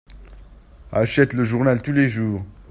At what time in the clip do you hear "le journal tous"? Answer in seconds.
1.33-1.91